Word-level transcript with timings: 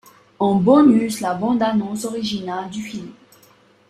En 0.39 0.55
bonus 0.55 1.19
la 1.19 1.35
bande 1.35 1.61
annonce 1.61 2.05
originale 2.05 2.71
du 2.71 2.81
film. 2.81 3.11